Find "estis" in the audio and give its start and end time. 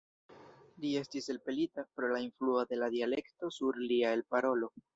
1.01-1.29